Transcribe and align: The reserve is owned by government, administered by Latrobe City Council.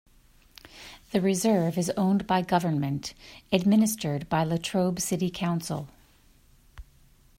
The 1.11 1.21
reserve 1.21 1.77
is 1.77 1.91
owned 1.91 2.25
by 2.25 2.41
government, 2.41 3.13
administered 3.51 4.27
by 4.29 4.43
Latrobe 4.43 4.99
City 4.99 5.29
Council. 5.29 5.89